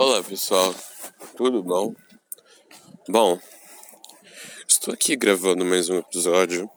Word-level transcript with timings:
Olá 0.00 0.22
pessoal, 0.22 0.72
tudo 1.36 1.60
bom? 1.60 1.92
Bom, 3.08 3.36
estou 4.68 4.94
aqui 4.94 5.16
gravando 5.16 5.64
mais 5.64 5.88
um 5.88 5.98
episódio. 5.98 6.70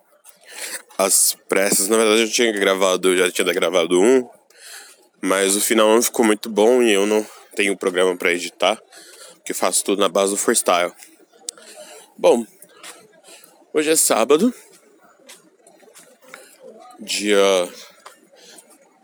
As 0.97 1.37
pressas, 1.47 1.87
na 1.87 1.97
verdade 1.97 2.23
eu 2.23 2.31
tinha 2.31 2.51
gravado, 2.51 3.15
já 3.15 3.31
tinha 3.31 3.53
gravado 3.53 4.01
um, 4.01 4.27
mas 5.21 5.55
o 5.55 5.61
final 5.61 5.87
não 5.87 6.01
ficou 6.01 6.25
muito 6.25 6.49
bom 6.49 6.81
e 6.81 6.93
eu 6.93 7.05
não 7.05 7.23
tenho 7.55 7.77
programa 7.77 8.17
para 8.17 8.33
editar, 8.33 8.81
porque 9.35 9.53
faço 9.53 9.85
tudo 9.85 9.99
na 9.99 10.09
base 10.09 10.31
do 10.31 10.37
freestyle. 10.37 10.91
Bom, 12.17 12.43
hoje 13.71 13.91
é 13.91 13.95
sábado, 13.95 14.51
dia 16.99 17.69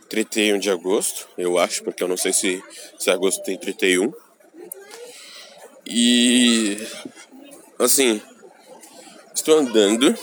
31 0.09 0.59
de 0.59 0.69
agosto, 0.69 1.27
eu 1.37 1.57
acho, 1.57 1.83
porque 1.83 2.03
eu 2.03 2.07
não 2.07 2.17
sei 2.17 2.33
se, 2.33 2.63
se 2.97 3.09
agosto 3.09 3.43
tem 3.43 3.57
31. 3.57 4.13
E 5.85 6.77
assim, 7.79 8.21
estou 9.33 9.57
andando 9.57 10.17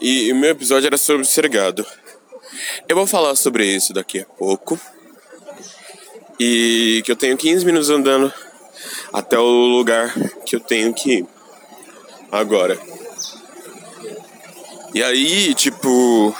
e 0.00 0.30
o 0.30 0.36
meu 0.36 0.50
episódio 0.50 0.86
era 0.86 0.98
sobre 0.98 1.24
ser 1.24 1.48
gado. 1.48 1.84
Eu 2.88 2.96
vou 2.96 3.06
falar 3.06 3.34
sobre 3.34 3.66
isso 3.66 3.92
daqui 3.92 4.20
a 4.20 4.24
pouco. 4.24 4.78
E 6.38 7.02
que 7.04 7.10
eu 7.10 7.16
tenho 7.16 7.36
15 7.36 7.64
minutos 7.64 7.88
andando 7.88 8.32
até 9.12 9.38
o 9.38 9.42
lugar 9.42 10.14
que 10.44 10.56
eu 10.56 10.60
tenho 10.60 10.92
que 10.92 11.18
ir 11.18 11.26
agora. 12.30 12.78
E 14.94 15.02
aí, 15.02 15.54
tipo, 15.54 16.34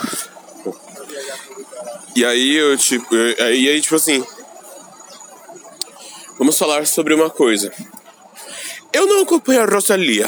e 2.17 2.25
aí 2.25 2.57
eu 2.57 2.75
tipo, 2.79 3.15
aí, 3.15 3.69
aí 3.69 3.79
tipo 3.79 3.95
assim, 3.95 4.25
vamos 6.39 6.57
falar 6.57 6.87
sobre 6.87 7.13
uma 7.13 7.29
coisa. 7.29 7.71
Eu 8.91 9.05
não 9.05 9.23
acompanho 9.23 9.61
a 9.61 9.67
Rosalia. 9.67 10.27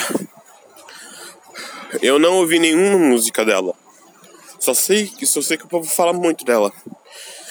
Eu 2.03 2.19
não 2.19 2.35
ouvi 2.35 2.59
nenhuma 2.59 2.99
música 2.99 3.43
dela. 3.43 3.75
Só 4.61 4.75
sei 4.75 5.07
que 5.07 5.25
só 5.25 5.41
sei 5.41 5.57
que 5.57 5.65
o 5.65 5.69
povo 5.69 5.89
fala 5.89 6.13
muito 6.13 6.45
dela. 6.45 6.71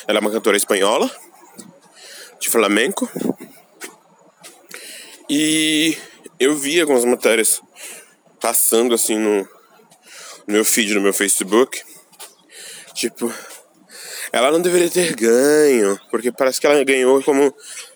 Ela 0.08 0.20
é 0.20 0.22
uma 0.22 0.30
cantora 0.30 0.56
espanhola 0.56 1.10
de 2.40 2.48
flamenco. 2.48 3.10
E 5.28 5.98
eu 6.40 6.56
vi 6.56 6.80
algumas 6.80 7.06
matérias 7.06 7.60
passando 8.40 8.94
assim 8.94 9.18
no, 9.18 9.38
no 10.46 10.54
meu 10.54 10.64
feed 10.64 10.94
no 10.94 11.02
meu 11.02 11.12
Facebook. 11.12 11.82
Tipo, 12.94 13.34
ela 14.32 14.52
não 14.52 14.62
deveria 14.62 14.90
ter 14.90 15.16
ganho, 15.16 16.00
porque 16.12 16.32
parece 16.32 16.60
que 16.60 16.68
ela 16.68 16.84
ganhou 16.84 17.24
como 17.24 17.54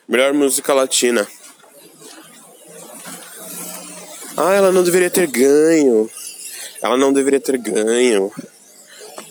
melhor 0.07 0.33
música 0.33 0.73
latina. 0.73 1.27
Ah, 4.37 4.53
ela 4.53 4.71
não 4.71 4.83
deveria 4.83 5.09
ter 5.09 5.27
ganho. 5.27 6.09
Ela 6.81 6.97
não 6.97 7.11
deveria 7.11 7.39
ter 7.39 7.57
ganho. 7.57 8.31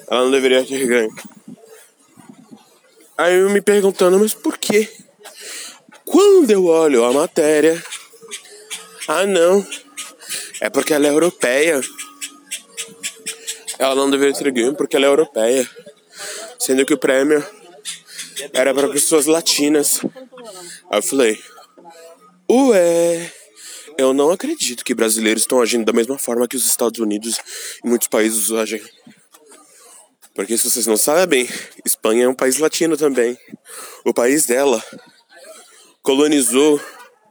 Ela 0.09 0.25
não 0.25 0.31
deveria 0.31 0.65
ter 0.65 0.87
ganho. 0.87 1.15
Aí 3.17 3.35
eu 3.35 3.51
me 3.51 3.61
perguntando, 3.61 4.19
mas 4.19 4.35
por 4.35 4.59
quê? 4.59 4.89
Quando 6.05 6.51
eu 6.51 6.67
olho 6.67 7.05
a 7.05 7.13
matéria, 7.13 7.83
ah 9.09 9.27
não, 9.27 9.67
é 10.61 10.69
porque 10.69 10.93
ela 10.93 11.07
é 11.07 11.11
europeia. 11.11 11.81
Ela 13.79 13.95
não 13.95 14.11
deveria 14.11 14.35
ter 14.35 14.51
ganho 14.51 14.75
porque 14.75 14.97
ela 14.97 15.07
é 15.07 15.09
europeia 15.09 15.69
sendo 16.61 16.85
que 16.85 16.95
o 16.95 16.99
prêmio 16.99 17.45
era 18.53 18.73
para 18.75 18.89
pessoas 18.89 19.25
latinas. 19.27 20.01
Aí 20.91 20.99
eu 20.99 21.03
falei, 21.03 21.43
ué, 22.51 23.33
eu 23.97 24.13
não 24.13 24.31
acredito 24.31 24.85
que 24.85 24.95
brasileiros 24.95 25.43
estão 25.43 25.61
agindo 25.61 25.87
da 25.87 25.93
mesma 25.93 26.19
forma 26.19 26.47
que 26.47 26.57
os 26.57 26.67
Estados 26.67 27.01
Unidos 27.01 27.41
e 27.83 27.89
muitos 27.89 28.09
países 28.09 28.53
agem. 28.53 28.83
Porque 30.35 30.57
se 30.57 30.71
vocês 30.71 30.87
não 30.87 30.97
sabem, 30.97 31.49
Espanha 31.85 32.25
é 32.25 32.29
um 32.29 32.35
país 32.35 32.59
latino 32.59 32.97
também. 32.97 33.37
O 34.05 34.15
país 34.15 34.47
dela 34.47 34.83
colonizou 36.03 36.81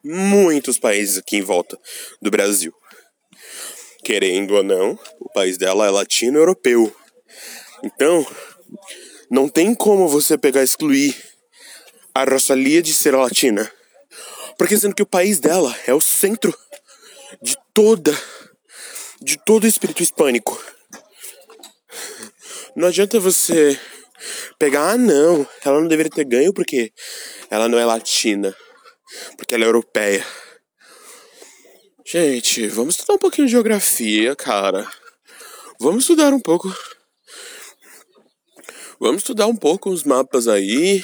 muitos 0.04 0.80
países 0.80 1.18
aqui 1.18 1.38
em 1.38 1.42
volta 1.42 1.80
do 2.22 2.31
Brasil. 2.31 2.74
Querendo 4.04 4.56
ou 4.56 4.64
não, 4.64 5.00
o 5.20 5.30
país 5.31 5.58
dela 5.58 5.86
é 5.86 5.90
latino-europeu. 5.90 6.94
Então, 7.84 8.25
não 9.30 9.48
tem 9.48 9.74
como 9.76 10.08
você 10.08 10.38
pegar 10.38 10.64
excluir 10.64 11.16
a 12.14 12.24
Rosalia 12.24 12.82
de 12.82 12.94
ser 12.94 13.16
latina. 13.16 13.72
Porque 14.58 14.78
sendo 14.78 14.96
que 14.96 15.04
o 15.04 15.08
país 15.08 15.40
dela 15.40 15.76
é 15.86 15.94
o 15.94 16.02
centro 16.02 16.54
de 17.42 17.56
toda 17.74 18.14
de 19.22 19.38
todo 19.38 19.64
o 19.64 19.68
espírito 19.68 20.02
hispânico. 20.02 20.62
Não 22.76 22.88
adianta 22.88 23.20
você 23.20 23.80
pegar, 24.58 24.92
ah 24.92 24.98
não, 24.98 25.48
ela 25.64 25.82
não 25.82 25.88
deveria 25.88 26.12
ter 26.12 26.26
ganho 26.26 26.54
porque 26.54 26.92
ela 27.50 27.68
não 27.68 27.78
é 27.78 27.86
latina, 27.86 28.56
porque 29.38 29.56
ela 29.56 29.66
é 29.66 29.68
europeia. 29.68 30.26
Gente, 32.06 32.68
vamos 32.68 32.96
estudar 32.96 33.14
um 33.16 33.20
pouquinho 33.20 33.48
de 33.48 33.52
geografia, 33.52 34.36
cara. 34.36 34.90
Vamos 35.80 36.04
estudar 36.04 36.34
um 36.34 36.40
pouco 36.40 36.74
Vamos 39.00 39.22
estudar 39.22 39.48
um 39.48 39.56
pouco 39.56 39.90
os 39.90 40.04
mapas 40.04 40.48
aí, 40.48 41.02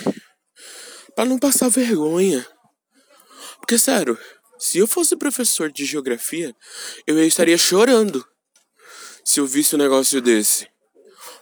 para 1.15 1.23
não 1.23 1.39
passar 1.39 1.69
vergonha. 1.69 2.45
Porque, 3.57 3.79
sério, 3.79 4.19
se 4.59 4.77
eu 4.77 4.85
fosse 4.85 5.15
professor 5.15 5.71
de 5.71 5.85
geografia, 5.85 6.53
eu 7.07 7.25
estaria 7.25 7.57
chorando 7.57 8.25
se 9.23 9.39
eu 9.39 9.47
visse 9.47 9.75
um 9.75 9.79
negócio 9.79 10.21
desse 10.21 10.67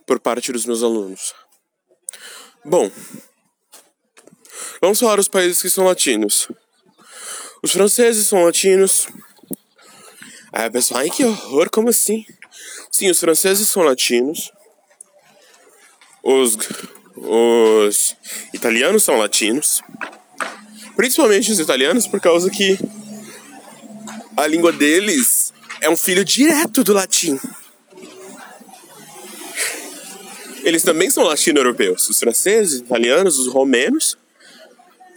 por 0.06 0.20
parte 0.20 0.52
dos 0.52 0.66
meus 0.66 0.84
alunos. 0.84 1.34
Bom, 2.64 2.90
vamos 4.80 5.00
falar 5.00 5.20
os 5.20 5.28
países 5.28 5.62
que 5.62 5.70
são 5.70 5.86
latinos. 5.86 6.48
Os 7.64 7.72
franceses 7.72 8.28
são 8.28 8.46
latinos. 8.46 9.08
Aí 10.54 10.66
a 10.66 10.72
pessoa, 10.72 11.00
ai 11.00 11.10
que 11.10 11.26
horror, 11.26 11.70
como 11.72 11.90
assim? 11.90 12.24
Sim, 12.92 13.10
os 13.10 13.20
franceses 13.20 13.68
são 13.68 13.82
latinos. 13.82 14.52
Os, 16.24 16.58
os 17.18 18.16
italianos 18.54 19.04
são 19.04 19.18
latinos. 19.18 19.82
Principalmente 20.96 21.52
os 21.52 21.60
italianos, 21.60 22.08
por 22.08 22.22
causa 22.22 22.50
que 22.50 22.80
a 24.38 24.48
língua 24.48 24.72
deles 24.72 25.54
é 25.82 25.90
um 25.90 25.98
filho 25.98 26.24
direto 26.24 26.84
do 26.84 26.94
latim. 26.94 27.38
Eles 30.64 30.82
também 30.82 31.10
são 31.10 31.24
latino-europeus. 31.24 32.10
Os 32.10 32.20
franceses, 32.20 32.76
os 32.76 32.80
italianos, 32.80 33.38
os 33.38 33.52
romenos. 33.52 34.18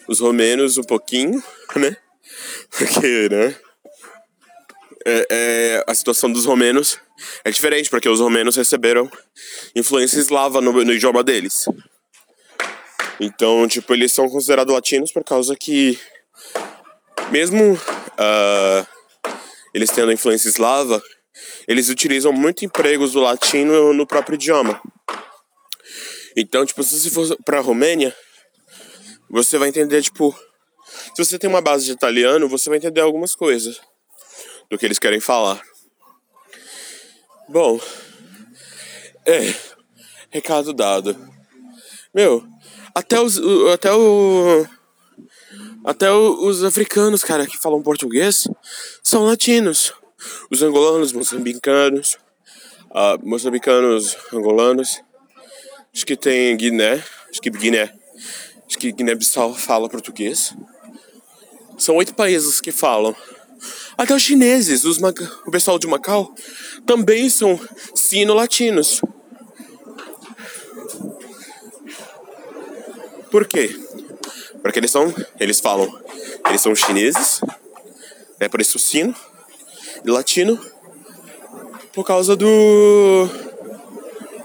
Os 0.09 0.21
romenos 0.21 0.77
um 0.77 0.83
pouquinho, 0.83 1.43
né? 1.77 1.97
Porque, 2.71 3.29
né? 3.29 3.57
É, 5.05 5.27
é, 5.31 5.85
a 5.87 5.95
situação 5.95 6.31
dos 6.33 6.45
romenos 6.45 6.99
é 7.45 7.51
diferente, 7.51 7.91
porque 7.91 8.09
os 8.09 8.21
romenos 8.21 8.57
receberam 8.57 9.11
influência 9.75 10.19
eslava 10.19 10.61
no, 10.61 10.73
no 10.73 10.93
idioma 10.93 11.23
deles. 11.23 11.65
Então, 13.21 13.67
tipo, 13.67 13.95
eles 13.95 14.13
são 14.13 14.29
considerados 14.29 14.75
latinos 14.75 15.13
por 15.13 15.25
causa 15.25 15.57
que, 15.57 15.99
mesmo 17.31 17.75
uh, 17.75 18.87
eles 19.75 19.91
tendo 19.91 20.13
influência 20.13 20.49
eslava, 20.49 21.03
eles 21.67 21.89
utilizam 21.89 22.33
muito 22.33 22.65
empregos 22.65 23.13
do 23.13 23.21
latino 23.21 23.93
no 23.93 24.07
próprio 24.07 24.35
idioma. 24.35 24.81
Então, 26.37 26.67
tipo, 26.67 26.83
se 26.83 27.01
você 27.01 27.11
for 27.11 27.37
pra 27.45 27.61
Romênia, 27.61 28.15
você 29.31 29.57
vai 29.57 29.69
entender, 29.69 30.03
tipo, 30.03 30.37
se 31.15 31.25
você 31.25 31.39
tem 31.39 31.49
uma 31.49 31.63
base 31.63 31.87
de 31.87 31.93
italiano, 31.93 32.49
você 32.49 32.69
vai 32.69 32.79
entender 32.79 33.01
algumas 33.01 33.35
coisas 33.35 33.81
do 34.71 34.77
que 34.77 34.85
eles 34.85 34.99
querem 34.99 35.21
falar. 35.21 35.61
Bom, 37.49 37.81
é, 39.25 39.55
recado 40.31 40.73
dado. 40.73 41.17
Meu, 42.13 42.45
até 42.93 43.21
os, 43.21 43.41
até 43.73 43.95
o, 43.95 44.67
até 45.85 46.11
os 46.13 46.65
africanos, 46.65 47.23
cara, 47.23 47.47
que 47.47 47.57
falam 47.57 47.81
português, 47.83 48.49
são 49.01 49.25
latinos. 49.25 49.93
Os 50.51 50.61
angolanos, 50.61 51.13
moçambicanos, 51.13 52.19
uh, 52.91 53.17
moçambicanos, 53.23 54.17
angolanos, 54.33 55.01
acho 55.95 56.05
que 56.05 56.17
tem 56.17 56.57
Guiné, 56.57 56.95
acho 57.31 57.41
que 57.41 57.49
Guiné, 57.49 57.95
acho 58.67 58.77
que 58.77 58.91
Guiné-Bissau 58.91 59.55
fala 59.55 59.89
português. 59.89 60.53
São 61.79 61.95
oito 61.95 62.13
países 62.13 62.61
que 62.61 62.73
falam. 62.73 63.15
Até 63.99 64.15
os 64.15 64.23
chineses, 64.23 64.85
os 64.85 64.99
o 65.47 65.51
pessoal 65.51 65.79
de 65.79 65.87
Macau, 65.87 66.35
também 66.85 67.31
são 67.31 67.59
sino-latinos. 67.95 69.01
Por 73.31 73.47
quê? 73.47 73.75
Porque 74.63 74.79
eles 74.79 74.91
são, 74.91 75.15
eles 75.41 75.61
falam, 75.61 75.91
eles 76.49 76.61
são 76.61 76.75
chineses, 76.75 77.41
é 78.39 78.49
por 78.49 78.61
isso 78.61 78.79
sino, 78.79 79.15
e 80.05 80.11
latino, 80.11 80.61
por 81.93 82.05
causa 82.05 82.37
do 82.37 83.29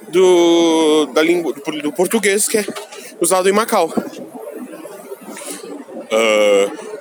do 0.09 1.05
da 1.07 1.21
língua 1.21 1.53
do, 1.53 1.81
do 1.81 1.91
português 1.91 2.47
que 2.47 2.57
é 2.57 2.65
usado 3.19 3.49
em 3.49 3.51
Macau. 3.51 3.93
Uh, 6.11 6.91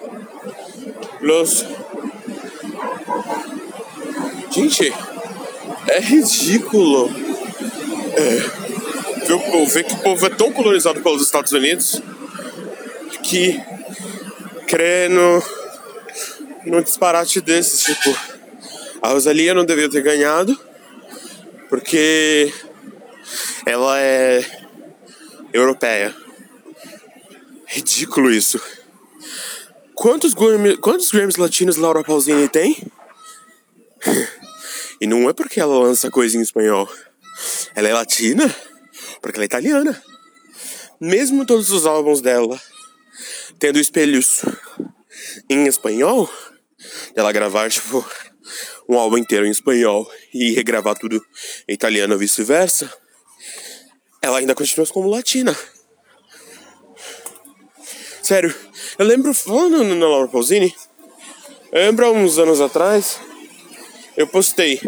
los 1.21 1.65
Gente, 4.61 4.93
é 5.89 6.01
ridículo. 6.01 7.09
É, 8.15 9.27
ver, 9.27 9.67
ver 9.67 9.85
que 9.85 9.95
o 9.95 9.99
povo 9.99 10.27
é 10.27 10.29
tão 10.29 10.53
colonizado 10.53 11.01
pelos 11.01 11.23
Estados 11.23 11.53
Unidos 11.53 12.03
que 13.23 13.59
crê 14.67 15.09
no, 15.09 15.43
no 16.67 16.83
disparate 16.83 17.41
desses. 17.41 17.85
Tipo, 17.85 18.15
a 19.01 19.09
Rosalia 19.09 19.55
não 19.55 19.65
devia 19.65 19.89
ter 19.89 20.03
ganhado 20.03 20.59
porque 21.71 22.53
ela 23.65 23.99
é 23.99 24.45
europeia. 25.55 26.15
Ridículo 27.67 28.31
isso. 28.31 28.61
Quantos, 29.95 30.35
Grammy, 30.35 30.77
quantos 30.77 31.11
Grammys 31.11 31.37
latinos 31.37 31.79
Laura 31.79 32.05
Pausini 32.05 32.47
tem? 32.47 32.77
E 35.01 35.07
não 35.07 35.29
é 35.29 35.33
porque 35.33 35.61
ela 35.61 35.79
lança 35.79 36.11
coisa 36.11 36.37
em 36.37 36.43
espanhol. 36.43 36.89
Ela 37.75 37.89
é 37.89 37.95
latina 37.95 38.55
porque 39.21 39.37
ela 39.37 39.45
é 39.45 39.47
italiana. 39.47 40.03
Mesmo 41.01 41.47
todos 41.47 41.71
os 41.71 41.87
álbuns 41.87 42.21
dela 42.21 42.61
tendo 43.59 43.79
espelhos 43.79 44.43
em 45.49 45.67
espanhol, 45.67 46.31
ela 47.15 47.31
gravar, 47.31 47.71
tipo, 47.71 48.05
um 48.89 48.99
álbum 48.99 49.19
inteiro 49.19 49.47
em 49.47 49.51
espanhol 49.51 50.11
e 50.33 50.53
regravar 50.53 50.97
tudo 50.99 51.23
em 51.69 51.75
italiano 51.75 52.15
ou 52.15 52.19
vice-versa, 52.19 52.91
ela 54.23 54.39
ainda 54.39 54.55
continua 54.55 54.87
como 54.87 55.11
latina. 55.11 55.57
Sério, 58.23 58.55
eu 58.99 59.05
lembro, 59.05 59.35
falando 59.35 59.83
na 59.83 60.07
Laura 60.07 60.29
Pausini, 60.29 60.75
eu 61.73 61.83
lembro 61.83 62.07
há 62.07 62.11
uns 62.11 62.39
anos 62.39 62.61
atrás, 62.61 63.21
eu 64.17 64.27
postei 64.27 64.81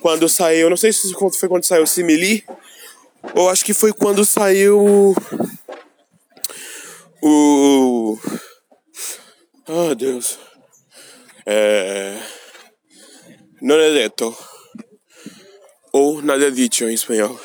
quando 0.00 0.28
saiu, 0.28 0.70
não 0.70 0.76
sei 0.76 0.92
se 0.92 1.12
foi 1.12 1.48
quando 1.48 1.64
saiu 1.64 1.82
o 1.82 1.86
Simili, 1.86 2.44
ou 3.34 3.50
acho 3.50 3.64
que 3.64 3.74
foi 3.74 3.92
quando 3.92 4.24
saiu 4.24 5.14
o. 7.22 8.18
Oh 9.68 9.94
Deus. 9.94 10.38
É. 11.44 12.16
Non 13.60 13.80
è 13.80 13.92
detto. 13.92 14.36
Ou 15.92 16.22
nada 16.22 16.50
dicho 16.50 16.84
em 16.84 16.94
espanhol. 16.94 17.40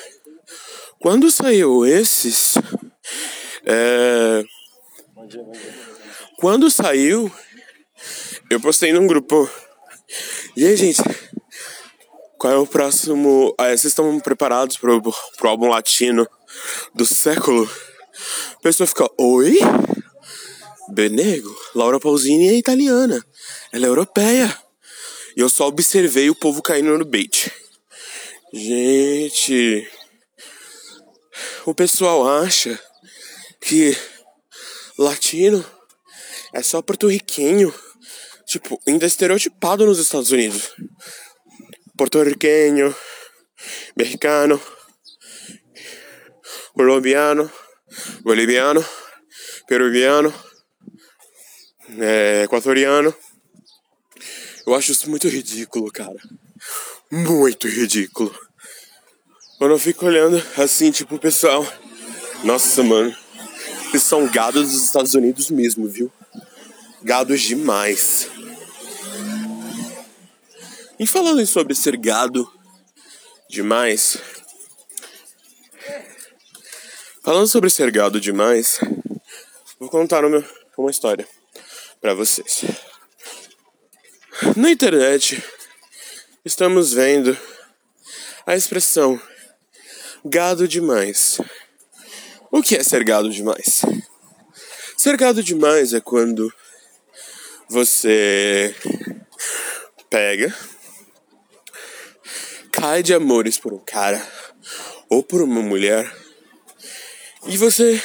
Quando 1.00 1.32
saiu 1.32 1.86
esses. 1.86 2.56
É... 3.66 4.44
Quando 6.38 6.70
saiu, 6.70 7.32
eu 8.50 8.60
postei 8.60 8.92
num 8.92 9.08
grupo 9.08 9.50
e 10.56 10.66
aí, 10.66 10.76
gente, 10.76 11.02
qual 12.38 12.54
é 12.54 12.58
o 12.58 12.66
próximo. 12.66 13.54
Ah, 13.58 13.68
vocês 13.68 13.86
estão 13.86 14.20
preparados 14.20 14.78
pro, 14.78 15.02
pro 15.02 15.50
álbum 15.50 15.70
latino 15.70 16.28
do 16.94 17.06
século? 17.06 17.70
A 18.56 18.60
pessoa 18.62 18.88
fica, 18.88 19.08
oi? 19.18 19.60
Benego, 20.90 21.56
Laura 21.74 22.00
Pausini 22.00 22.50
é 22.50 22.56
italiana, 22.56 23.24
ela 23.72 23.86
é 23.86 23.88
europeia. 23.88 24.58
E 25.38 25.40
eu 25.40 25.50
só 25.50 25.68
observei 25.68 26.30
o 26.30 26.36
povo 26.36 26.62
caindo 26.62 26.98
no 26.98 27.06
bait. 27.06 27.52
Gente, 28.54 29.90
o 31.66 31.74
pessoal 31.74 32.28
acha 32.28 32.78
que 33.62 33.96
latino 34.98 35.64
é 36.52 36.62
só 36.62 36.82
porto-riquenho 36.82 37.74
tipo, 38.52 38.78
ainda 38.86 39.06
estereotipado 39.06 39.86
nos 39.86 39.98
Estados 39.98 40.30
Unidos. 40.32 40.72
Porto-riquenho, 41.98 42.94
mexicano, 43.96 44.62
colombiano, 46.74 47.50
boliviano, 48.24 48.84
peruviano, 49.68 50.34
é, 51.98 52.44
equatoriano. 52.44 53.16
Eu 54.68 54.76
acho 54.76 54.92
isso 54.92 55.10
muito 55.10 55.30
ridículo, 55.30 55.90
cara. 55.90 56.18
Muito 57.10 57.70
ridículo. 57.70 58.34
Eu 59.62 59.80
fico 59.80 60.06
olhando 60.06 60.44
assim, 60.58 60.92
tipo, 60.92 61.18
pessoal. 61.18 61.66
Nossa, 62.44 62.84
mano. 62.84 63.16
Eles 63.90 64.04
são 64.04 64.28
gados 64.28 64.72
dos 64.72 64.84
Estados 64.84 65.14
Unidos 65.14 65.50
mesmo, 65.50 65.88
viu? 65.88 66.12
Gados 67.04 67.42
demais. 67.42 68.30
E 71.02 71.08
falando 71.08 71.44
sobre 71.48 71.74
ser 71.74 71.98
gado 71.98 72.48
demais. 73.50 74.20
Falando 77.24 77.48
sobre 77.48 77.72
ser 77.72 77.90
gado 77.90 78.22
demais, 78.22 78.80
vou 79.80 79.90
contar 79.90 80.24
uma, 80.24 80.48
uma 80.78 80.92
história 80.92 81.28
para 82.00 82.14
vocês. 82.14 82.66
Na 84.56 84.70
internet, 84.70 85.44
estamos 86.46 86.94
vendo 86.94 87.36
a 88.46 88.56
expressão 88.56 89.20
gado 90.24 90.68
demais. 90.68 91.42
O 92.52 92.62
que 92.62 92.76
é 92.76 92.84
ser 92.84 93.04
gado 93.04 93.32
demais? 93.32 93.82
Ser 94.96 95.18
gado 95.18 95.42
demais 95.42 95.96
é 95.96 96.00
quando 96.00 96.54
você 97.68 98.76
pega 100.08 100.56
cai 102.82 103.04
de 103.04 103.14
amores 103.14 103.60
por 103.60 103.72
um 103.74 103.78
cara 103.78 104.20
ou 105.08 105.22
por 105.22 105.40
uma 105.44 105.62
mulher 105.62 106.12
e 107.46 107.56
você 107.56 108.02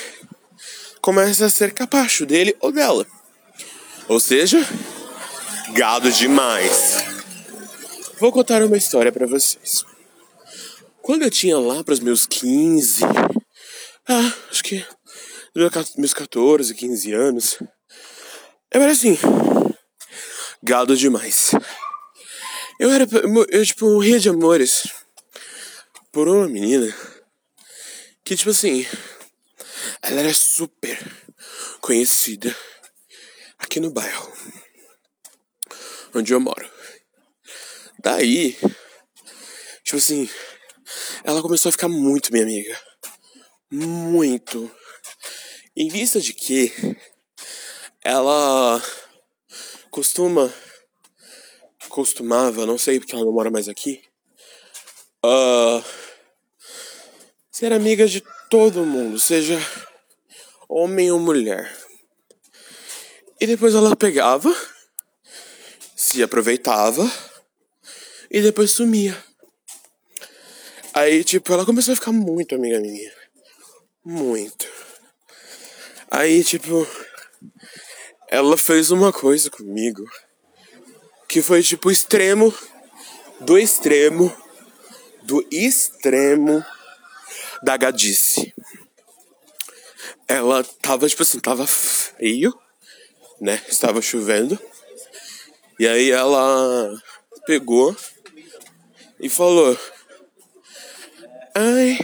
começa 1.01 1.47
a 1.47 1.51
ser 1.51 1.73
capacho 1.73 2.27
dele 2.27 2.55
ou 2.61 2.71
dela. 2.71 3.07
Ou 4.07 4.21
seja, 4.21 4.59
gado 5.73 6.13
demais. 6.13 6.97
Vou 8.21 8.31
contar 8.31 8.63
uma 8.63 8.77
história 8.77 9.11
para 9.11 9.27
vocês. 9.27 9.83
Quando 11.01 11.23
eu 11.23 11.31
tinha 11.31 11.59
lá 11.59 11.83
para 11.83 11.95
os 11.95 12.01
meus 12.01 12.27
15, 12.27 13.03
ah, 14.07 14.33
acho 14.51 14.63
que 14.63 14.85
meus 15.97 16.13
14, 16.13 16.75
15 16.75 17.13
anos, 17.15 17.59
eu 18.71 18.83
era 18.83 18.93
assim, 18.93 19.17
gado 20.63 20.95
demais. 20.95 21.53
Eu 22.79 22.91
era. 22.91 23.07
Eu, 23.51 23.65
tipo, 23.65 23.87
morria 23.87 24.19
de 24.19 24.29
amores 24.29 24.89
por 26.13 26.29
uma 26.29 26.49
menina 26.49 26.95
que, 28.25 28.37
tipo 28.37 28.51
assim, 28.51 28.87
ela 30.03 30.21
era 30.21 30.35
super 30.35 30.99
conhecida 31.81 32.55
aqui 33.59 33.81
no 33.81 33.91
bairro 33.91 34.33
onde 36.15 36.33
eu 36.33 36.41
moro. 36.41 36.69
Daí, 38.03 38.57
tipo 39.85 39.97
assim, 39.97 40.29
ela 41.25 41.43
começou 41.43 41.69
a 41.69 41.73
ficar 41.73 41.89
muito 41.89 42.33
minha 42.33 42.45
amiga. 42.45 42.81
Muito. 43.71 44.71
Em 45.77 45.89
vista 45.89 46.21
de 46.21 46.33
que 46.33 46.73
ela 48.03 48.83
costuma 49.91 50.53
costumava, 51.89 52.67
não 52.67 52.79
sei 52.79 52.99
porque 52.99 53.15
ela 53.15 53.25
não 53.25 53.33
mora 53.33 53.51
mais 53.51 53.69
aqui, 53.69 54.03
uh, 55.25 55.85
ser 57.51 57.73
amiga 57.73 58.07
de 58.07 58.23
todo 58.51 58.85
mundo, 58.85 59.19
seja 59.19 59.59
homem 60.69 61.11
ou 61.11 61.19
mulher. 61.19 61.75
E 63.41 63.47
depois 63.47 63.75
ela 63.75 63.95
pegava, 63.95 64.55
se 65.95 66.23
aproveitava 66.23 67.11
e 68.31 68.41
depois 68.41 68.71
sumia. 68.71 69.17
Aí, 70.95 71.23
tipo, 71.23 71.53
ela 71.53 71.67
começou 71.67 71.93
a 71.93 71.97
ficar 71.97 72.13
muito 72.13 72.55
amiga 72.55 72.81
minha. 72.81 73.13
Muito. 74.03 74.67
Aí, 76.11 76.43
tipo, 76.43 76.87
ela 78.29 78.57
fez 78.57 78.91
uma 78.91 79.13
coisa 79.13 79.51
comigo 79.51 80.05
que 81.37 81.43
foi 81.43 81.63
tipo 81.63 81.91
o 81.91 81.93
extremo 81.93 82.51
do 83.41 83.59
extremo 83.59 84.35
do 85.25 85.47
extremo 85.53 86.65
da 87.63 87.77
gadice. 87.77 88.55
ela 90.27 90.65
tava, 90.65 91.07
tipo 91.07 91.23
assim, 91.23 91.39
tava 91.39 91.67
frio, 91.67 92.59
né? 93.39 93.63
Estava 93.69 94.01
chovendo. 94.01 94.59
E 95.79 95.87
aí 95.87 96.11
ela 96.11 96.99
pegou 97.45 97.95
e 99.21 99.29
falou: 99.29 99.79
Ai, 101.55 101.99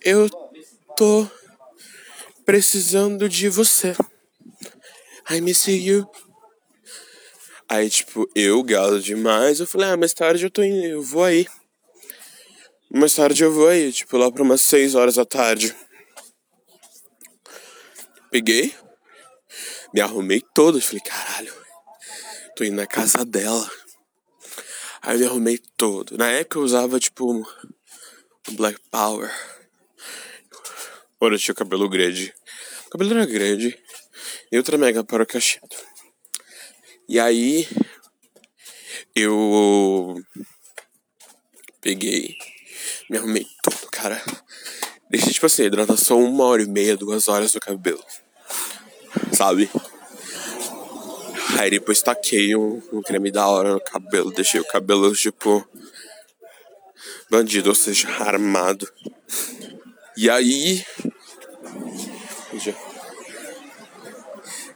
eu 0.00 0.30
tô 0.96 1.28
precisando 2.46 3.28
de 3.28 3.50
você. 3.50 3.94
I 5.28 5.42
miss 5.42 5.66
you. 5.68 6.08
Aí, 7.68 7.88
tipo, 7.88 8.28
eu, 8.34 8.62
galo 8.62 9.00
demais, 9.00 9.58
eu 9.58 9.66
falei, 9.66 9.88
ah, 9.88 9.96
mais 9.96 10.12
tarde 10.12 10.44
eu 10.44 10.50
tô 10.50 10.62
indo, 10.62 10.86
eu 10.86 11.02
vou 11.02 11.24
aí. 11.24 11.46
Mais 12.90 13.14
tarde 13.14 13.42
eu 13.42 13.52
vou 13.52 13.68
aí, 13.68 13.92
tipo, 13.92 14.16
lá 14.16 14.30
pra 14.30 14.42
umas 14.42 14.60
6 14.60 14.94
horas 14.94 15.14
da 15.14 15.24
tarde. 15.24 15.74
Peguei, 18.30 18.74
me 19.92 20.00
arrumei 20.00 20.42
todo, 20.54 20.80
falei, 20.80 21.00
caralho, 21.00 21.54
tô 22.54 22.64
indo 22.64 22.76
na 22.76 22.86
casa 22.86 23.24
dela. 23.24 23.70
Aí 25.00 25.14
eu 25.14 25.20
me 25.20 25.26
arrumei 25.26 25.58
todo. 25.76 26.16
Na 26.16 26.30
época 26.30 26.58
eu 26.58 26.62
usava, 26.62 27.00
tipo, 27.00 27.32
um 27.32 27.44
Black 28.52 28.78
Power. 28.90 29.30
Quando 31.18 31.34
eu 31.34 31.38
tinha 31.38 31.52
o 31.52 31.56
cabelo 31.56 31.88
grande. 31.88 32.34
O 32.86 32.90
cabelo 32.90 33.12
era 33.12 33.26
grande. 33.26 33.78
E 34.50 34.56
outra 34.56 34.76
mega 34.76 35.02
para 35.02 35.26
cacheado. 35.26 35.93
E 37.08 37.20
aí 37.20 37.68
eu 39.14 40.14
peguei, 41.80 42.34
me 43.10 43.18
arrumei 43.18 43.46
todo, 43.62 43.90
cara. 43.90 44.22
Deixei 45.10 45.32
tipo 45.32 45.46
assim, 45.46 45.64
hidratação 45.64 46.24
uma 46.24 46.44
hora 46.44 46.62
e 46.62 46.66
meia, 46.66 46.96
duas 46.96 47.28
horas 47.28 47.54
no 47.54 47.60
cabelo. 47.60 48.02
Sabe? 49.32 49.70
Aí 51.58 51.70
depois 51.70 52.02
taquei 52.02 52.56
um, 52.56 52.82
um 52.92 53.02
creme 53.02 53.30
da 53.30 53.46
hora 53.46 53.74
no 53.74 53.80
cabelo. 53.80 54.32
Deixei 54.32 54.60
o 54.60 54.66
cabelo 54.66 55.14
tipo 55.14 55.66
bandido, 57.30 57.68
ou 57.68 57.74
seja, 57.74 58.08
armado. 58.08 58.90
E 60.16 60.30
aí. 60.30 60.84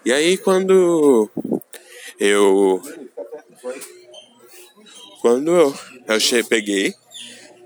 E 0.04 0.12
aí 0.12 0.36
quando 0.38 1.30
eu. 2.18 2.82
Quando 5.20 5.50
eu, 5.50 5.74
eu 6.06 6.44
peguei, 6.44 6.94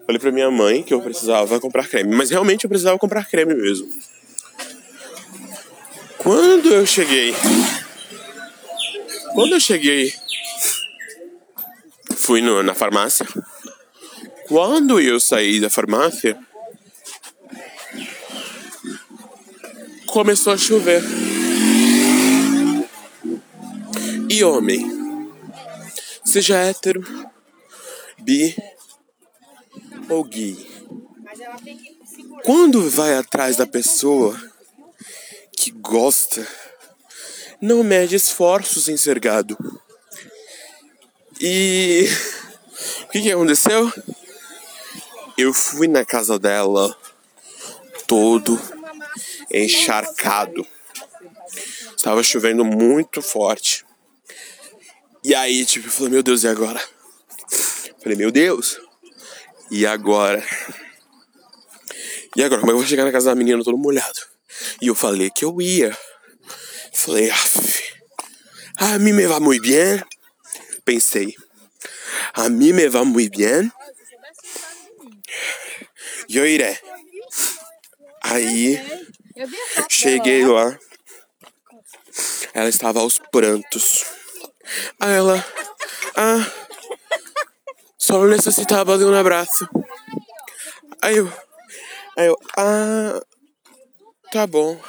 falei 0.07 0.19
pra 0.19 0.33
minha 0.33 0.51
mãe 0.51 0.83
que 0.83 0.93
eu 0.93 1.01
precisava 1.01 1.61
comprar 1.61 1.89
creme. 1.89 2.15
Mas 2.15 2.31
realmente 2.31 2.65
eu 2.65 2.69
precisava 2.69 2.99
comprar 2.99 3.29
creme 3.29 3.55
mesmo. 3.55 3.89
Quando 6.19 6.73
eu 6.73 6.87
cheguei. 6.87 7.35
Quando 9.35 9.55
eu 9.55 9.61
cheguei. 9.61 10.13
Fui 12.17 12.41
no, 12.41 12.63
na 12.63 12.75
farmácia. 12.75 13.27
Quando 14.47 15.01
eu 15.01 15.19
saí 15.19 15.61
da 15.61 15.71
farmácia. 15.71 16.39
Começou 20.07 20.53
a 20.53 20.59
chover. 20.59 21.03
E 24.33 24.43
homem, 24.43 24.81
seja 26.25 26.57
hétero, 26.57 27.05
bi 28.19 28.57
ou 30.09 30.25
gay, 30.25 30.57
quando 32.43 32.89
vai 32.89 33.15
atrás 33.15 33.57
da 33.57 33.67
pessoa 33.67 34.35
que 35.55 35.71
gosta, 35.71 36.49
não 37.61 37.85
mede 37.85 38.17
esforços 38.17 38.89
em 38.89 38.97
ser 38.97 39.21
gado. 39.21 39.55
E 41.39 42.09
o 43.05 43.09
que, 43.09 43.21
que 43.21 43.33
aconteceu? 43.33 43.93
Eu 45.37 45.53
fui 45.53 45.87
na 45.89 46.07
casa 46.07 46.39
dela 46.39 46.97
todo 48.07 48.59
encharcado. 49.53 50.67
Estava 51.95 52.23
chovendo 52.23 52.65
muito 52.65 53.21
forte. 53.21 53.85
E 55.25 55.35
aí, 55.35 55.65
tipo, 55.65 55.87
eu 55.87 55.93
falei, 55.93 56.11
meu 56.11 56.23
Deus, 56.23 56.43
e 56.43 56.49
agora? 56.49 56.83
falei, 58.03 58.19
meu 58.19 58.33
Deus, 58.33 58.81
e 59.71 59.87
agora? 59.87 60.45
E 62.37 62.43
agora, 62.43 62.61
como 62.61 62.73
é 62.73 62.75
que 62.75 62.77
eu 62.77 62.79
vou 62.79 62.87
chegar 62.87 63.05
na 63.05 63.13
casa 63.13 63.31
da 63.31 63.37
menina 63.37 63.63
todo 63.63 63.79
molhado? 63.79 64.19
E 64.81 64.89
eu 64.89 64.95
falei 64.95 65.31
que 65.31 65.45
eu 65.45 65.61
ia. 65.63 65.97
Falei, 66.93 67.31
a 68.77 68.99
mim 68.99 69.13
me 69.13 69.27
va 69.27 69.39
muito 69.39 69.63
bem. 69.63 70.03
Pensei, 70.85 71.37
a 72.35 72.49
mim 72.49 72.73
me 72.73 72.89
va 72.89 73.05
muito 73.05 73.39
bem. 73.39 73.71
Eu 76.29 76.47
irei. 76.47 76.79
Aí, 78.23 78.81
cheguei 79.89 80.45
lá. 80.45 80.77
Ela 82.55 82.69
estava 82.69 83.01
aos 83.01 83.19
prantos. 83.31 84.22
Aí 85.01 85.15
ela. 85.15 85.45
Ah. 86.17 86.47
Só 87.99 88.25
necessitava 88.27 88.99
de 88.99 89.05
um 89.05 89.15
abraço. 89.15 89.69
Aí 91.01 91.17
eu. 91.17 91.33
Aí 92.17 92.27
eu. 92.27 92.39
Ah. 92.57 93.21
Tá 94.33 94.47
bom. 94.47 94.81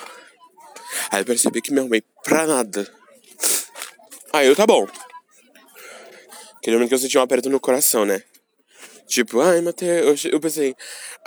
Aí 1.12 1.22
eu 1.22 1.26
percebi 1.26 1.62
que 1.62 1.72
me 1.72 1.80
arrumei 1.80 2.04
pra 2.24 2.48
nada. 2.48 2.90
Aí 4.32 4.48
eu, 4.48 4.56
tá 4.56 4.66
bom. 4.66 4.88
Aquele 6.58 6.78
momento 6.78 6.90
que 6.90 6.96
eu 6.96 7.00
senti 7.00 7.18
um 7.18 7.22
aperto 7.22 7.50
no 7.50 7.60
coração, 7.60 8.06
né? 8.06 8.24
Tipo, 9.06 9.42
ai, 9.42 9.62
Matheus. 9.62 10.26
Eu 10.26 10.40
pensei, 10.40 10.76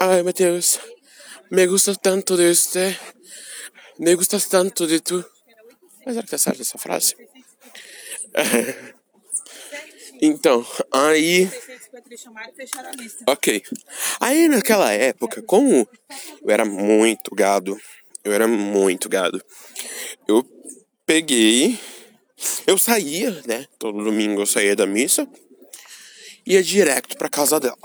ai, 0.00 0.22
Matheus. 0.22 0.78
Me 1.50 1.66
gusta 1.66 1.94
tanto 1.94 2.36
de 2.36 2.54
você. 2.54 2.98
Me 3.98 4.14
gustas 4.14 4.46
tanto 4.46 4.86
de 4.86 4.98
tu. 4.98 5.24
Mas 6.04 6.14
será 6.14 6.24
que 6.24 6.30
tá 6.30 6.38
certa 6.38 6.62
essa 6.62 6.78
frase? 6.78 7.14
então, 10.20 10.64
aí. 10.92 11.50
Ok. 13.26 13.62
Aí 14.20 14.48
naquela 14.48 14.92
época, 14.92 15.42
como 15.42 15.88
eu 16.42 16.50
era 16.50 16.64
muito 16.64 17.34
gado, 17.34 17.78
eu 18.22 18.32
era 18.32 18.46
muito 18.46 19.08
gado, 19.08 19.42
eu 20.28 20.44
peguei. 21.04 21.78
Eu 22.66 22.76
saía, 22.76 23.30
né? 23.46 23.66
Todo 23.78 24.04
domingo 24.04 24.42
eu 24.42 24.46
saía 24.46 24.76
da 24.76 24.86
missa, 24.86 25.26
ia 26.44 26.62
direto 26.62 27.16
pra 27.16 27.30
casa 27.30 27.58
dela. 27.58 27.78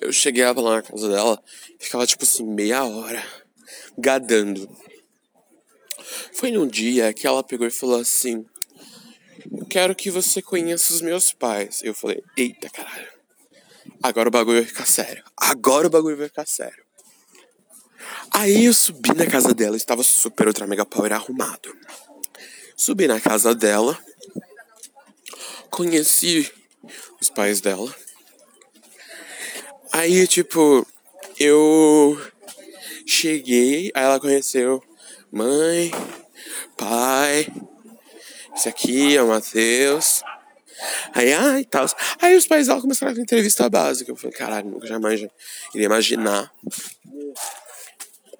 Eu 0.00 0.12
chegava 0.12 0.60
lá 0.60 0.76
na 0.76 0.82
casa 0.82 1.08
dela, 1.08 1.40
ficava 1.78 2.06
tipo 2.06 2.24
assim, 2.24 2.44
meia 2.44 2.84
hora, 2.84 3.22
gadando. 3.96 4.68
Foi 6.32 6.50
num 6.50 6.66
dia 6.66 7.12
que 7.12 7.26
ela 7.26 7.42
pegou 7.42 7.66
e 7.66 7.70
falou 7.70 8.00
assim: 8.00 8.44
Quero 9.68 9.94
que 9.94 10.10
você 10.10 10.42
conheça 10.42 10.92
os 10.92 11.00
meus 11.00 11.32
pais. 11.32 11.80
Eu 11.82 11.94
falei: 11.94 12.22
Eita 12.36 12.68
caralho, 12.70 13.08
agora 14.02 14.28
o 14.28 14.32
bagulho 14.32 14.58
vai 14.58 14.66
ficar 14.66 14.86
sério. 14.86 15.22
Agora 15.36 15.86
o 15.86 15.90
bagulho 15.90 16.16
vai 16.16 16.28
ficar 16.28 16.46
sério. 16.46 16.84
Aí 18.32 18.64
eu 18.64 18.74
subi 18.74 19.12
na 19.14 19.26
casa 19.26 19.52
dela, 19.52 19.76
estava 19.76 20.02
super 20.02 20.46
ultra 20.46 20.66
mega 20.66 20.84
power 20.84 21.12
arrumado. 21.12 21.74
Subi 22.76 23.06
na 23.06 23.20
casa 23.20 23.54
dela, 23.54 23.98
conheci 25.68 26.50
os 27.20 27.28
pais 27.28 27.60
dela. 27.60 27.94
Aí, 29.92 30.26
tipo, 30.26 30.86
eu 31.38 32.18
cheguei, 33.06 33.90
aí 33.94 34.04
ela 34.04 34.20
conheceu 34.20 34.82
mãe, 35.32 35.90
pai, 36.76 37.46
esse 38.54 38.68
aqui 38.68 39.16
é 39.16 39.22
o 39.22 39.28
Matheus. 39.28 40.22
Aí, 41.14 41.32
ai, 41.32 41.64
tal. 41.64 41.86
Aí 42.20 42.36
os 42.36 42.46
pais 42.46 42.66
dela 42.66 42.80
começaram 42.80 43.14
a 43.14 43.20
entrevista 43.20 43.68
básica. 43.68 44.10
Eu 44.10 44.16
falei, 44.16 44.36
caralho, 44.36 44.70
nunca 44.70 44.86
jamais 44.86 45.20
iria 45.74 45.86
imaginar. 45.86 46.52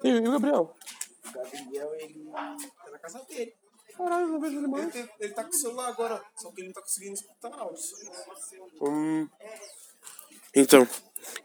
E 0.03 0.09
aí, 0.09 0.21
Gabriel? 0.21 0.75
O 1.23 1.31
Gabriel, 1.31 1.93
ele 1.99 2.31
tá 2.33 2.91
na 2.91 2.99
casa 2.99 3.19
dele. 3.29 3.53
Caralho, 3.95 4.27
não 4.27 4.41
vejo 4.41 4.57
ele 4.57 4.67
mais. 4.67 4.95
Ele, 4.95 5.09
ele 5.19 5.33
tá 5.33 5.43
com 5.43 5.49
o 5.51 5.53
celular 5.53 5.87
agora, 5.89 6.21
só 6.35 6.51
que 6.51 6.61
ele 6.61 6.67
não 6.69 6.73
tá 6.73 6.81
conseguindo 6.81 7.13
escutar 7.13 7.53
áudio. 7.53 7.83
Hum. 8.81 9.29
Então, 10.55 10.87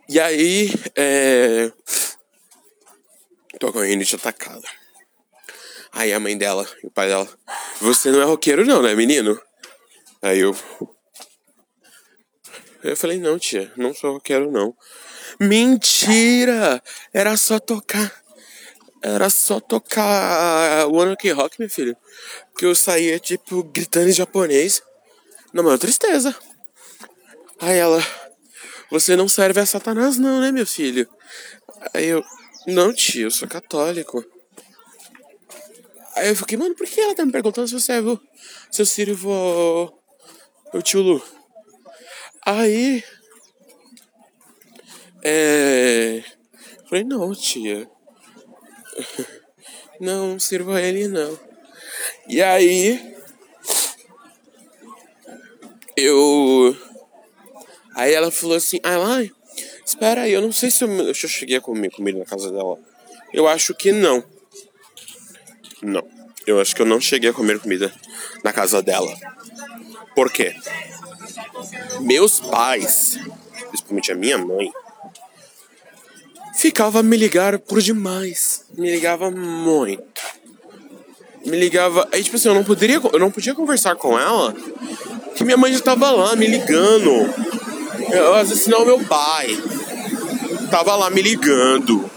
e 0.08 0.18
aí, 0.18 0.70
é. 0.96 1.70
Tô 3.60 3.72
com 3.72 3.80
a 3.80 3.84
rinite 3.84 4.16
atacada. 4.16 4.68
Aí 5.96 6.12
a 6.12 6.20
mãe 6.20 6.36
dela 6.36 6.68
e 6.84 6.86
o 6.86 6.90
pai 6.90 7.08
dela, 7.08 7.26
você 7.80 8.10
não 8.10 8.20
é 8.20 8.24
roqueiro 8.24 8.66
não, 8.66 8.82
né, 8.82 8.94
menino? 8.94 9.40
Aí 10.20 10.40
eu. 10.40 10.54
Eu 12.84 12.94
falei, 12.94 13.18
não, 13.18 13.38
tia, 13.38 13.72
não 13.78 13.94
sou 13.94 14.12
roqueiro 14.12 14.52
não. 14.52 14.76
Mentira! 15.40 16.82
Era 17.14 17.34
só 17.38 17.58
tocar. 17.58 18.12
Era 19.02 19.30
só 19.30 19.58
tocar 19.58 20.86
o 20.86 20.96
One 20.96 21.16
Rock, 21.32 21.58
meu 21.58 21.70
filho. 21.70 21.96
Que 22.58 22.66
eu 22.66 22.74
saía, 22.74 23.18
tipo, 23.18 23.62
gritando 23.62 24.10
em 24.10 24.12
japonês. 24.12 24.82
Na 25.50 25.62
maior 25.62 25.78
tristeza. 25.78 26.36
Aí 27.58 27.78
ela, 27.78 28.04
você 28.90 29.16
não 29.16 29.30
serve 29.30 29.60
a 29.60 29.66
Satanás, 29.66 30.18
não, 30.18 30.42
né, 30.42 30.52
meu 30.52 30.66
filho? 30.66 31.08
Aí 31.94 32.06
eu, 32.08 32.22
não, 32.66 32.92
tio, 32.92 33.28
eu 33.28 33.30
sou 33.30 33.48
católico. 33.48 34.22
Aí 36.16 36.28
eu 36.28 36.36
fiquei, 36.36 36.56
mano, 36.56 36.74
por 36.74 36.86
que 36.86 36.98
ela 36.98 37.14
tá 37.14 37.26
me 37.26 37.30
perguntando 37.30 37.68
se 37.68 37.74
eu 37.74 37.80
servo, 37.80 38.20
se 38.70 38.80
eu 38.80 38.86
sirvo 38.86 39.92
o 40.72 40.80
tio 40.80 41.02
Lu? 41.02 41.22
Aí, 42.44 43.04
é, 45.22 46.24
falei, 46.88 47.04
não, 47.04 47.34
tia. 47.34 47.88
Não, 49.98 50.38
sirvo 50.38 50.72
a 50.72 50.82
ele, 50.82 51.08
não. 51.08 51.38
E 52.28 52.42
aí, 52.42 53.16
eu. 55.96 56.76
Aí 57.94 58.12
ela 58.12 58.30
falou 58.30 58.56
assim: 58.56 58.78
ai, 58.82 58.98
mãe, 58.98 59.32
espera 59.86 60.22
aí, 60.22 60.32
eu 60.32 60.42
não 60.42 60.52
sei 60.52 60.70
se 60.70 60.84
eu, 60.84 61.14
se 61.14 61.24
eu 61.24 61.30
cheguei 61.30 61.56
a 61.56 61.62
comer 61.62 61.90
comida 61.90 62.18
na 62.18 62.26
casa 62.26 62.50
dela. 62.52 62.78
Eu 63.32 63.48
acho 63.48 63.74
que 63.74 63.90
não. 63.90 64.22
Não. 65.86 66.02
Eu 66.44 66.60
acho 66.60 66.74
que 66.74 66.82
eu 66.82 66.86
não 66.86 67.00
cheguei 67.00 67.30
a 67.30 67.32
comer 67.32 67.60
comida 67.60 67.92
na 68.42 68.52
casa 68.52 68.82
dela. 68.82 69.16
Por 70.14 70.32
quê? 70.32 70.54
Meus 72.00 72.40
pais, 72.40 73.18
principalmente 73.68 74.10
a 74.10 74.16
minha 74.16 74.36
mãe, 74.36 74.72
ficava 76.56 77.00
a 77.00 77.02
me 77.02 77.16
ligar 77.16 77.58
por 77.60 77.80
demais. 77.80 78.64
Me 78.76 78.90
ligava 78.90 79.30
muito. 79.30 80.22
Me 81.44 81.56
ligava. 81.56 82.08
Aí, 82.12 82.24
tipo 82.24 82.34
assim, 82.34 82.48
eu 82.48 82.54
não 82.54 82.64
poderia. 82.64 83.00
Eu 83.12 83.18
não 83.20 83.30
podia 83.30 83.54
conversar 83.54 83.94
com 83.94 84.18
ela. 84.18 84.52
Que 85.36 85.44
minha 85.44 85.56
mãe 85.56 85.72
já 85.72 85.80
tava 85.80 86.10
lá 86.10 86.34
me 86.34 86.46
ligando. 86.46 87.10
Eu, 88.12 88.34
às 88.34 88.48
vezes 88.48 88.66
não 88.66 88.84
meu 88.84 88.98
pai. 89.04 89.48
Tava 90.68 90.96
lá 90.96 91.10
me 91.10 91.22
ligando. 91.22 92.10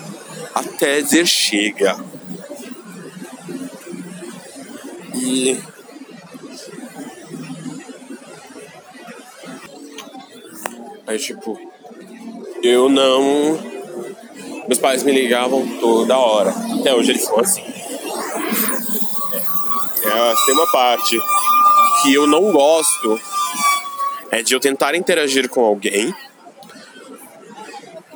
Até 0.55 1.01
dizer 1.01 1.27
chega. 1.27 2.08
E. 5.19 5.61
Aí, 11.07 11.19
tipo. 11.19 11.59
Eu 12.63 12.89
não. 12.89 13.59
Meus 14.67 14.79
pais 14.79 15.03
me 15.03 15.11
ligavam 15.11 15.67
toda 15.79 16.17
hora. 16.17 16.53
Até 16.79 16.93
hoje 16.93 17.11
eles 17.11 17.23
são 17.23 17.39
assim. 17.39 17.63
É, 20.03 20.35
tem 20.45 20.53
uma 20.53 20.71
parte 20.71 21.19
que 22.01 22.13
eu 22.13 22.25
não 22.25 22.51
gosto 22.51 23.19
é 24.31 24.43
de 24.43 24.53
eu 24.53 24.59
tentar 24.59 24.95
interagir 24.95 25.49
com 25.49 25.63
alguém 25.63 26.13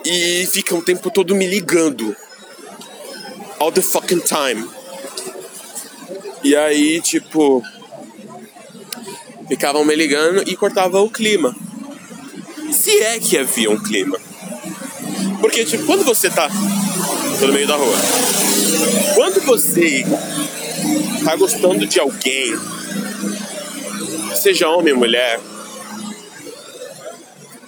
e 0.05 0.45
fica 0.51 0.75
o 0.75 0.81
tempo 0.81 1.09
todo 1.09 1.35
me 1.35 1.47
ligando. 1.47 2.15
All 3.59 3.71
the 3.71 3.81
fucking 3.81 4.19
time. 4.19 4.69
E 6.43 6.55
aí, 6.55 6.99
tipo, 7.01 7.63
ficavam 9.47 9.85
me 9.85 9.95
ligando 9.95 10.43
e 10.47 10.55
cortava 10.55 10.99
o 11.01 11.09
clima. 11.09 11.55
Se 12.71 12.91
é 13.01 13.19
que 13.19 13.37
havia 13.37 13.69
um 13.69 13.81
clima. 13.81 14.19
Porque, 15.39 15.63
tipo, 15.63 15.85
quando 15.85 16.03
você 16.03 16.29
tá 16.29 16.49
no 17.39 17.53
meio 17.53 17.67
da 17.67 17.75
rua, 17.75 17.95
quando 19.15 19.41
você 19.41 20.05
tá 21.23 21.35
gostando 21.35 21.85
de 21.85 21.99
alguém, 21.99 22.53
seja 24.35 24.69
homem 24.69 24.93
ou 24.93 24.99
mulher, 24.99 25.39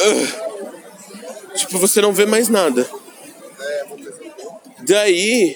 uh, 0.02 0.28
tipo, 1.56 1.78
você 1.78 2.02
não 2.02 2.14
vê 2.14 2.26
mais 2.26 2.50
nada. 2.50 2.90
Daí, 4.82 5.56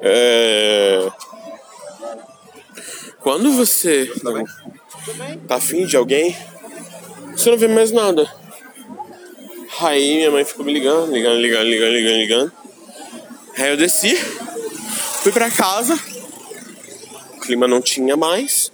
é, 0.00 1.10
quando 3.20 3.52
você 3.52 4.10
tá 5.46 5.56
afim 5.56 5.86
de 5.86 5.96
alguém, 5.96 6.36
você 7.32 7.50
não 7.50 7.58
vê 7.58 7.68
mais 7.68 7.90
nada. 7.90 8.30
Aí 9.80 10.16
minha 10.16 10.30
mãe 10.30 10.44
ficou 10.44 10.64
me 10.64 10.72
ligando, 10.72 11.12
ligando, 11.12 11.38
ligando, 11.40 11.64
ligando, 11.64 11.92
ligando, 11.92 12.16
ligando. 12.16 12.52
Aí 13.56 13.70
eu 13.70 13.76
desci, 13.76 14.16
fui 15.22 15.32
pra 15.32 15.50
casa, 15.50 15.98
o 17.36 17.40
clima 17.40 17.68
não 17.68 17.80
tinha 17.80 18.16
mais. 18.16 18.72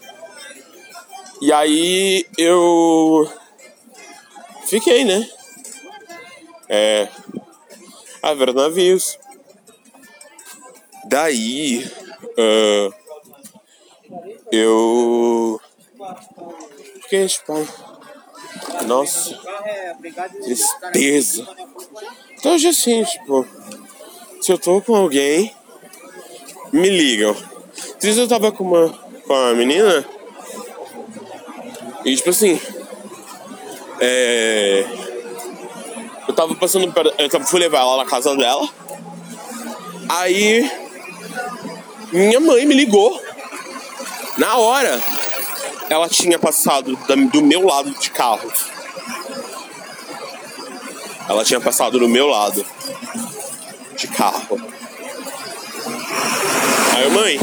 E 1.40 1.52
aí 1.52 2.26
eu 2.38 3.30
fiquei, 4.66 5.04
né? 5.04 5.28
É. 6.68 7.09
A 8.22 8.33
ver 8.35 8.54
navios. 8.54 9.18
Daí. 11.07 11.85
Uh, 12.38 13.03
eu. 14.54 15.60
Fiquei, 17.02 17.26
tipo. 17.26 17.66
Nossa. 18.86 19.38
Tristeza. 20.42 21.46
Então 22.38 22.54
hoje 22.54 22.68
assim, 22.68 23.04
tipo. 23.04 23.46
Se 24.40 24.52
eu 24.52 24.58
tô 24.58 24.80
com 24.82 24.94
alguém, 24.94 25.54
me 26.72 26.90
ligam. 26.90 27.34
Triste 27.98 28.20
eu 28.20 28.28
tava 28.28 28.52
com 28.52 28.64
uma, 28.64 28.90
com 29.26 29.32
uma 29.32 29.54
menina 29.54 30.04
e 32.04 32.14
tipo 32.14 32.30
assim. 32.30 32.60
É. 34.00 34.84
Eu 36.28 36.34
tava 36.34 36.54
passando. 36.54 36.92
Eu 37.18 37.28
tava, 37.28 37.44
fui 37.44 37.60
levar 37.60 37.80
ela 37.80 37.98
na 37.98 38.06
casa 38.06 38.36
dela. 38.36 38.68
Aí. 40.08 40.70
Minha 42.12 42.38
mãe 42.40 42.66
me 42.66 42.74
ligou. 42.74 43.20
Na 44.38 44.56
hora. 44.56 45.00
Ela 45.88 46.08
tinha 46.08 46.38
passado 46.38 46.96
do 46.96 47.42
meu 47.42 47.64
lado 47.66 47.90
de 47.90 48.10
carro. 48.10 48.50
Ela 51.28 51.44
tinha 51.44 51.60
passado 51.60 51.98
do 51.98 52.08
meu 52.08 52.26
lado 52.26 52.64
de 53.96 54.08
carro. 54.08 54.60
Aí, 56.96 57.10
mãe, 57.10 57.38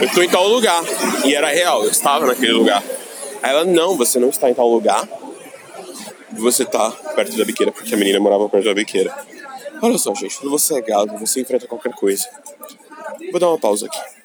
eu 0.00 0.10
tô 0.10 0.22
em 0.22 0.28
tal 0.28 0.48
lugar. 0.48 0.82
E 1.24 1.34
era 1.34 1.48
real, 1.48 1.84
eu 1.84 1.90
estava 1.90 2.26
naquele 2.26 2.52
lugar. 2.52 2.82
Aí 3.42 3.50
ela, 3.50 3.64
não, 3.64 3.96
você 3.96 4.18
não 4.18 4.30
está 4.30 4.50
em 4.50 4.54
tal 4.54 4.68
lugar. 4.68 5.06
Você 6.32 6.64
tá 6.64 6.90
perto 7.14 7.36
da 7.36 7.44
biqueira, 7.44 7.72
porque 7.72 7.94
a 7.94 7.96
menina 7.96 8.20
morava 8.20 8.48
perto 8.48 8.64
da 8.64 8.74
biqueira. 8.74 9.14
Olha 9.82 9.98
só, 9.98 10.14
gente, 10.14 10.36
quando 10.38 10.50
você 10.50 10.78
é 10.78 10.80
gado, 10.80 11.16
você 11.18 11.40
enfrenta 11.40 11.66
qualquer 11.66 11.92
coisa. 11.92 12.26
Vou 13.30 13.40
dar 13.40 13.48
uma 13.48 13.58
pausa 13.58 13.86
aqui. 13.86 14.17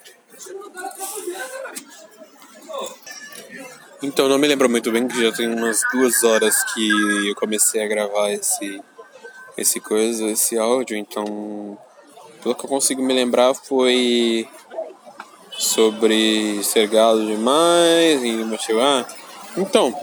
Então, 4.04 4.28
não 4.28 4.38
me 4.38 4.46
lembro 4.46 4.70
muito 4.70 4.92
bem, 4.92 5.08
que 5.08 5.24
já 5.24 5.32
tem 5.32 5.48
umas 5.48 5.82
duas 5.94 6.26
horas 6.26 6.62
que 6.74 7.30
eu 7.30 7.36
comecei 7.36 7.82
a 7.82 7.88
gravar 7.88 8.32
esse, 8.32 8.82
esse 9.58 9.80
coisa, 9.80 10.26
esse 10.26 10.58
áudio. 10.58 10.98
Então, 10.98 11.78
pelo 12.42 12.54
que 12.54 12.66
eu 12.66 12.70
consigo 12.70 13.02
me 13.02 13.14
lembrar, 13.14 13.54
foi 13.54 14.46
sobre 15.58 16.62
ser 16.66 16.90
gado 16.90 17.26
demais 17.26 18.22
e 18.22 18.32
motivar. 18.44 19.08
Então, 19.56 19.98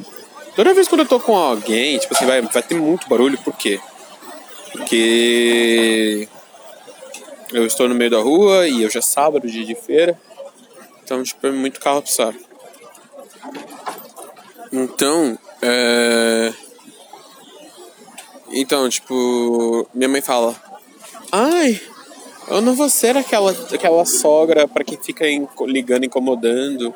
toda 0.56 0.72
vez 0.72 0.88
quando 0.88 1.02
eu 1.02 1.08
tô 1.08 1.20
com 1.20 1.36
alguém, 1.36 1.98
tipo 1.98 2.14
assim, 2.14 2.24
vai, 2.24 2.40
vai 2.40 2.62
ter 2.62 2.76
muito 2.76 3.06
barulho, 3.06 3.36
por 3.36 3.54
quê? 3.54 3.78
Porque 4.72 6.26
eu 7.52 7.66
estou 7.66 7.86
no 7.86 7.94
meio 7.94 8.10
da 8.10 8.18
rua 8.20 8.66
e 8.66 8.82
eu 8.82 8.88
já 8.88 9.02
sábado, 9.02 9.46
dia 9.46 9.66
de 9.66 9.74
feira. 9.74 10.18
Então, 11.04 11.22
tipo, 11.22 11.46
é 11.46 11.50
muito 11.50 11.78
carro 11.78 12.00
passar. 12.00 12.34
Então, 14.72 15.38
é... 15.62 16.52
Então, 18.52 18.88
tipo, 18.88 19.88
minha 19.94 20.08
mãe 20.08 20.20
fala: 20.20 20.54
Ai, 21.30 21.80
eu 22.48 22.60
não 22.60 22.74
vou 22.74 22.90
ser 22.90 23.16
aquela, 23.16 23.52
aquela 23.52 24.04
sogra 24.04 24.66
para 24.66 24.84
quem 24.84 24.98
fica 24.98 25.24
ligando, 25.66 26.04
incomodando. 26.04 26.94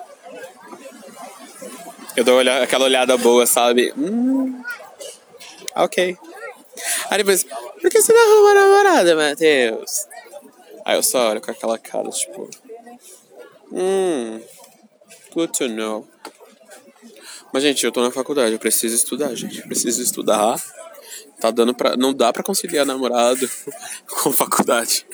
Eu 2.17 2.25
dou 2.25 2.41
aquela 2.41 2.85
olhada 2.85 3.17
boa, 3.17 3.47
sabe? 3.47 3.93
Hum, 3.97 4.61
ok. 5.77 6.17
Aí 7.11 7.19
depois, 7.19 7.45
por 7.45 7.91
que 7.91 8.01
você 8.01 8.13
não 8.13 8.21
arruma 8.21 8.55
namorada, 8.55 9.17
Matheus? 9.17 10.07
Aí 10.85 10.97
eu 10.97 11.03
só 11.03 11.31
olho 11.31 11.41
com 11.41 11.51
aquela 11.51 11.79
cara, 11.79 12.09
tipo. 12.11 12.49
Hum, 13.73 14.41
good 15.33 15.53
to 15.53 15.69
know. 15.69 16.07
Mas, 17.55 17.63
gente, 17.63 17.87
eu 17.87 17.93
tô 17.93 18.03
na 18.03 18.11
faculdade, 18.11 18.53
eu 18.53 18.59
preciso 18.59 18.97
estudar, 18.97 19.33
gente. 19.37 19.61
Eu 19.61 19.67
preciso 19.69 20.03
estudar 20.03 20.61
Tá 21.41 21.53
dando 21.53 21.73
pra. 21.73 21.97
Não 21.97 22.13
dá 22.13 22.33
pra 22.33 22.43
conciliar 22.43 22.85
namorado 22.85 23.49
com 24.11 24.33
faculdade. 24.33 25.07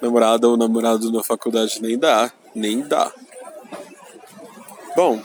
Namorada 0.00 0.48
ou 0.48 0.56
namorado 0.56 1.12
na 1.12 1.22
faculdade 1.22 1.82
nem 1.82 1.98
dá. 1.98 2.32
Nem 2.54 2.80
dá. 2.80 3.12
Bom. 4.96 5.22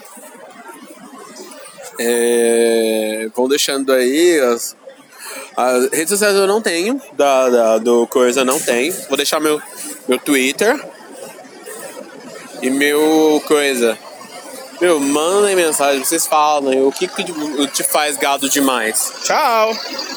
É, 1.99 3.29
vão 3.33 3.47
deixando 3.47 3.93
aí 3.93 4.37
as, 4.41 4.75
as 5.55 5.89
redes 5.89 6.09
sociais 6.09 6.35
eu 6.35 6.47
não 6.47 6.61
tenho, 6.61 7.01
da, 7.13 7.49
da, 7.49 7.77
do 7.77 8.05
coisa 8.07 8.43
não 8.43 8.59
tem. 8.59 8.91
Vou 9.07 9.15
deixar 9.15 9.39
meu, 9.39 9.61
meu 10.05 10.19
Twitter 10.19 10.85
e 12.61 12.69
meu 12.69 13.41
coisa. 13.47 13.97
Meu, 14.79 14.99
mandem 14.99 15.55
mensagem, 15.55 16.03
vocês 16.03 16.27
falam 16.27 16.87
o 16.87 16.91
que, 16.91 17.07
que 17.07 17.23
te 17.67 17.83
faz 17.83 18.15
gado 18.15 18.47
demais. 18.47 19.11
Tchau! 19.23 19.71